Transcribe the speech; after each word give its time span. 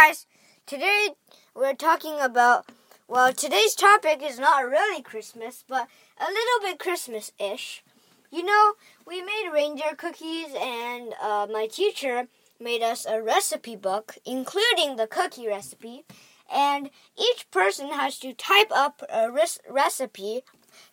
guys, 0.00 0.26
today 0.64 1.08
we're 1.54 1.74
talking 1.74 2.18
about. 2.20 2.64
Well, 3.06 3.34
today's 3.34 3.74
topic 3.74 4.22
is 4.22 4.38
not 4.38 4.64
really 4.64 5.02
Christmas, 5.02 5.62
but 5.68 5.88
a 6.18 6.24
little 6.24 6.60
bit 6.62 6.78
Christmas 6.78 7.32
ish. 7.38 7.82
You 8.30 8.44
know, 8.44 8.74
we 9.06 9.20
made 9.20 9.50
reindeer 9.52 9.94
cookies, 9.94 10.54
and 10.58 11.12
uh, 11.20 11.48
my 11.52 11.66
teacher 11.66 12.28
made 12.58 12.82
us 12.82 13.04
a 13.04 13.20
recipe 13.20 13.76
book, 13.76 14.16
including 14.24 14.96
the 14.96 15.06
cookie 15.06 15.48
recipe. 15.48 16.04
And 16.50 16.88
each 17.18 17.50
person 17.50 17.92
has 17.92 18.18
to 18.20 18.32
type 18.32 18.70
up 18.70 19.02
a 19.12 19.30
recipe 19.30 20.40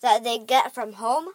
that 0.00 0.24
they 0.24 0.38
get 0.38 0.74
from 0.74 0.94
home. 0.94 1.28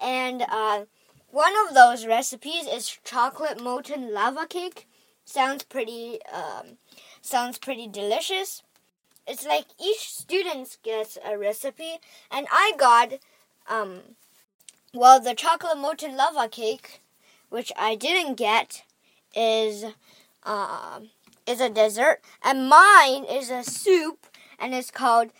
And 0.00 0.42
uh, 0.48 0.84
one 1.30 1.52
of 1.68 1.74
those 1.74 2.06
recipes 2.06 2.66
is 2.66 2.98
chocolate 3.04 3.62
molten 3.62 4.14
lava 4.14 4.46
cake 4.46 4.86
sounds 5.28 5.62
pretty 5.62 6.18
um, 6.32 6.78
sounds 7.20 7.58
pretty 7.58 7.86
delicious. 7.86 8.62
It's 9.26 9.46
like 9.46 9.66
each 9.78 10.10
student 10.10 10.78
gets 10.82 11.18
a 11.24 11.36
recipe, 11.36 11.98
and 12.30 12.46
I 12.50 12.72
got 12.78 13.12
um, 13.68 14.16
well 14.94 15.20
the 15.20 15.34
chocolate 15.34 15.78
molten 15.78 16.16
lava 16.16 16.48
cake, 16.48 17.02
which 17.50 17.70
I 17.76 17.94
didn't 17.94 18.36
get, 18.36 18.84
is 19.36 19.84
uh, 20.44 21.00
is 21.46 21.60
a 21.60 21.68
dessert, 21.68 22.20
and 22.42 22.68
mine 22.68 23.24
is 23.24 23.50
a 23.50 23.62
soup, 23.62 24.26
and 24.58 24.74
it's 24.74 24.90
called 24.90 25.30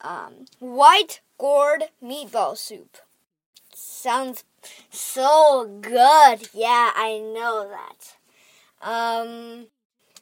um, 0.00 0.46
white 0.58 1.20
gourd 1.38 1.84
meatball 2.02 2.58
soup. 2.58 2.96
Sounds 3.72 4.42
so 4.90 5.78
good. 5.80 6.48
Yeah, 6.52 6.90
I 6.96 7.20
know 7.22 7.68
that. 7.68 8.17
Um, 8.80 9.66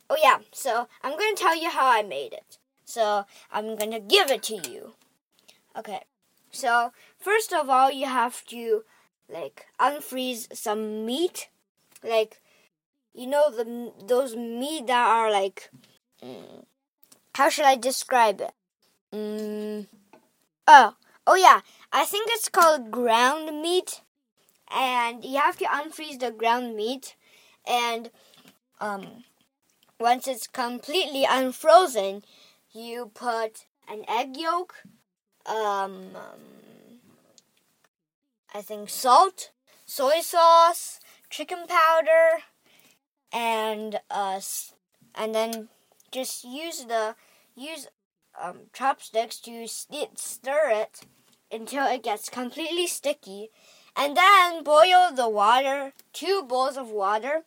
oh 0.08 0.16
yeah, 0.22 0.38
so 0.52 0.88
I'm 1.02 1.18
going 1.18 1.34
to 1.34 1.42
tell 1.42 1.56
you 1.56 1.70
how 1.70 1.90
I 1.90 2.02
made 2.02 2.32
it. 2.32 2.58
So 2.84 3.24
I'm 3.52 3.76
going 3.76 3.90
to 3.90 4.00
give 4.00 4.30
it 4.30 4.42
to 4.44 4.54
you. 4.54 4.94
Okay, 5.76 6.00
so 6.50 6.92
first 7.18 7.52
of 7.52 7.68
all, 7.68 7.90
you 7.90 8.06
have 8.06 8.44
to 8.46 8.84
like 9.28 9.66
unfreeze 9.78 10.54
some 10.56 11.04
meat, 11.04 11.48
like 12.02 12.40
you 13.12 13.26
know 13.26 13.50
the 13.50 13.92
those 14.06 14.36
meat 14.36 14.86
that 14.86 15.08
are 15.08 15.30
like. 15.30 15.70
Mm, 16.22 16.64
how 17.34 17.50
should 17.50 17.66
I 17.66 17.76
describe 17.76 18.40
it? 18.40 18.52
Mm, 19.12 19.86
oh, 20.66 20.94
oh 21.26 21.34
yeah, 21.34 21.60
I 21.92 22.06
think 22.06 22.30
it's 22.32 22.48
called 22.48 22.90
ground 22.90 23.60
meat, 23.60 24.00
and 24.74 25.22
you 25.22 25.38
have 25.38 25.58
to 25.58 25.66
unfreeze 25.66 26.20
the 26.20 26.30
ground 26.30 26.74
meat, 26.74 27.16
and 27.66 28.10
um, 28.80 29.24
once 29.98 30.28
it's 30.28 30.46
completely 30.46 31.24
unfrozen, 31.28 32.22
you 32.72 33.10
put 33.14 33.66
an 33.88 34.04
egg 34.08 34.36
yolk, 34.36 34.74
um, 35.46 36.14
um, 36.14 37.00
I 38.54 38.60
think 38.62 38.90
salt, 38.90 39.50
soy 39.86 40.20
sauce, 40.20 41.00
chicken 41.30 41.66
powder, 41.66 42.42
and 43.32 44.00
uh, 44.10 44.40
and 45.14 45.34
then 45.34 45.68
just 46.12 46.44
use 46.44 46.84
the 46.84 47.14
use 47.54 47.88
um, 48.40 48.70
chopsticks 48.72 49.38
to 49.40 49.66
stir 49.66 50.70
it 50.70 51.00
until 51.50 51.86
it 51.86 52.02
gets 52.02 52.28
completely 52.28 52.86
sticky, 52.86 53.48
and 53.96 54.16
then 54.16 54.62
boil 54.62 55.10
the 55.14 55.28
water, 55.28 55.92
two 56.12 56.42
bowls 56.46 56.76
of 56.76 56.90
water 56.90 57.44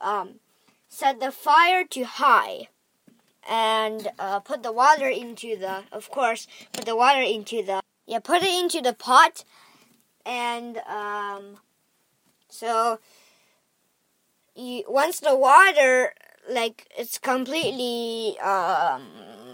um, 0.00 0.40
set 0.88 1.20
the 1.20 1.30
fire 1.30 1.84
to 1.84 2.04
high 2.04 2.68
and 3.48 4.08
uh, 4.18 4.40
put 4.40 4.62
the 4.62 4.72
water 4.72 5.08
into 5.08 5.56
the, 5.56 5.84
of 5.92 6.10
course, 6.10 6.46
put 6.72 6.84
the 6.84 6.96
water 6.96 7.20
into 7.20 7.62
the, 7.62 7.80
yeah, 8.06 8.18
put 8.18 8.42
it 8.42 8.62
into 8.62 8.80
the 8.80 8.92
pot. 8.92 9.44
And 10.26 10.78
um, 10.78 11.56
so 12.48 13.00
you, 14.54 14.84
once 14.88 15.20
the 15.20 15.36
water, 15.36 16.14
like, 16.48 16.88
it's 16.98 17.18
completely, 17.18 18.38
um, 18.40 19.02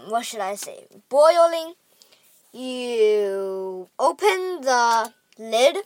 what 0.09 0.25
should 0.25 0.41
I 0.41 0.55
say, 0.55 0.87
boiling, 1.09 1.73
you 2.51 3.89
open 3.99 4.61
the 4.61 5.13
lid 5.37 5.77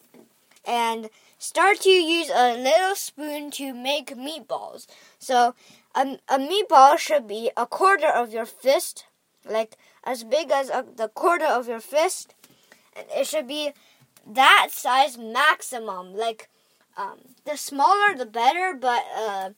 and 0.65 1.09
Start 1.43 1.79
to 1.79 1.89
use 1.89 2.29
a 2.29 2.55
little 2.55 2.93
spoon 2.93 3.49
to 3.49 3.73
make 3.73 4.15
meatballs. 4.15 4.85
So 5.17 5.55
a, 5.95 6.19
a 6.29 6.37
meatball 6.37 6.99
should 6.99 7.27
be 7.27 7.49
a 7.57 7.65
quarter 7.65 8.05
of 8.07 8.31
your 8.31 8.45
fist, 8.45 9.05
like 9.43 9.75
as 10.03 10.23
big 10.23 10.51
as 10.51 10.69
a, 10.69 10.85
the 10.95 11.07
quarter 11.07 11.47
of 11.47 11.67
your 11.67 11.79
fist. 11.79 12.35
And 12.95 13.07
it 13.09 13.25
should 13.25 13.47
be 13.47 13.71
that 14.27 14.67
size 14.69 15.17
maximum. 15.17 16.13
Like 16.13 16.47
um, 16.95 17.17
the 17.43 17.57
smaller 17.57 18.15
the 18.15 18.27
better, 18.27 18.77
but 18.79 19.03
uh, 19.17 19.49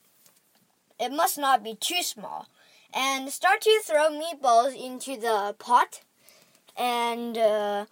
it 0.98 1.12
must 1.12 1.38
not 1.38 1.66
be 1.66 1.76
too 1.76 2.02
small. 2.02 2.48
And 2.94 3.30
start 3.30 3.60
to 3.60 3.82
throw 3.84 4.10
meatballs 4.10 4.74
into 4.74 5.20
the 5.20 5.54
pot 5.60 6.00
and 6.78 7.38
uh, 7.38 7.86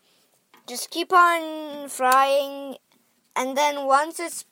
just 0.65 0.89
keep 0.91 1.11
on 1.11 1.89
frying 1.89 2.77
and 3.35 3.57
then 3.57 3.85
once 3.85 4.19
it's 4.19 4.45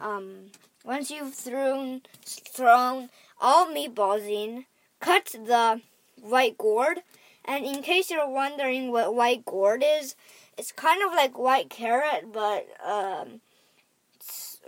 um, 0.00 0.50
once 0.84 1.10
you've 1.10 1.34
thrown 1.34 2.02
thrown 2.24 3.08
all 3.40 3.66
meatballs 3.66 4.28
in, 4.28 4.66
cut 5.00 5.26
the 5.26 5.80
white 6.20 6.58
gourd. 6.58 7.00
And 7.44 7.64
in 7.64 7.82
case 7.82 8.10
you're 8.10 8.28
wondering 8.28 8.92
what 8.92 9.14
white 9.14 9.44
gourd 9.44 9.84
is, 9.84 10.14
it's 10.56 10.70
kind 10.70 11.02
of 11.02 11.12
like 11.12 11.36
white 11.36 11.70
carrot, 11.70 12.32
but 12.32 12.68
um, 12.84 13.40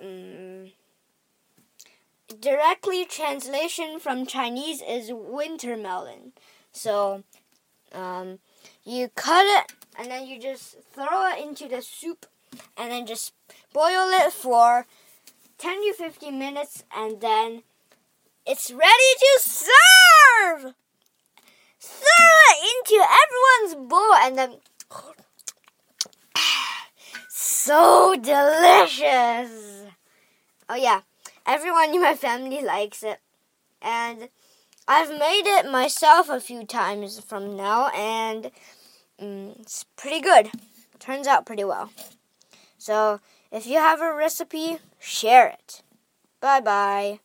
um, 0.03 0.73
directly 2.41 3.05
translation 3.05 4.01
from 4.01 4.27
Chinese 4.27 4.83
is 4.83 5.13
winter 5.13 5.77
melon. 5.77 6.33
So 6.73 7.23
um, 7.93 8.41
you 8.85 9.09
cut 9.15 9.47
it 9.47 9.73
and 9.97 10.11
then 10.11 10.27
you 10.27 10.41
just 10.41 10.77
throw 10.93 11.31
it 11.33 11.45
into 11.45 11.69
the 11.69 11.81
soup 11.81 12.27
and 12.77 12.91
then 12.91 13.07
just 13.07 13.33
boil 13.73 14.09
it 14.11 14.33
for 14.33 14.87
10 15.59 15.83
to 15.83 15.93
15 15.95 16.39
minutes 16.39 16.85
and 16.95 17.21
then 17.21 17.63
it's 18.47 18.71
ready 18.71 19.13
to 19.19 19.41
serve! 19.41 20.75
Throw 21.81 22.35
it 22.51 22.59
into 22.71 23.05
everyone's 23.25 23.89
bowl 23.89 24.15
and 24.15 24.39
then 24.39 24.57
so 27.29 28.15
delicious! 28.17 29.85
Oh 30.69 30.77
yeah, 30.77 31.01
everyone 31.47 31.95
in 31.95 32.03
my 32.03 32.15
family 32.15 32.63
likes 32.63 33.03
it. 33.03 33.21
And 33.81 34.29
I've 34.87 35.11
made 35.11 35.45
it 35.47 35.71
myself 35.71 36.29
a 36.29 36.41
few 36.41 36.65
times 36.65 37.21
from 37.21 37.57
now 37.57 37.89
and 37.89 38.51
mm, 39.21 39.59
it's 39.61 39.85
pretty 39.97 40.21
good. 40.21 40.51
Turns 40.99 41.27
out 41.27 41.47
pretty 41.47 41.65
well. 41.65 41.91
So 42.85 43.21
if 43.51 43.67
you 43.67 43.79
have 43.79 44.03
a 44.03 44.13
recipe, 44.15 44.77
share 44.99 45.49
it. 45.49 45.81
Bye 46.39 46.61
bye. 46.61 47.21